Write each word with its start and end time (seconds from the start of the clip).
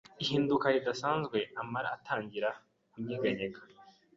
ihinduka 0.23 0.65
ridasanzwe 0.75 1.37
amara 1.61 1.89
atangira 1.97 2.49
kunyeganyega 2.91 3.59